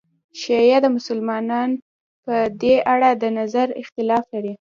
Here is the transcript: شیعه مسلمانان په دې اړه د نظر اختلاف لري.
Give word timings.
شیعه 0.41 0.77
مسلمانان 0.97 1.69
په 2.23 2.35
دې 2.61 2.75
اړه 2.93 3.09
د 3.21 3.23
نظر 3.39 3.67
اختلاف 3.81 4.23
لري. 4.33 4.53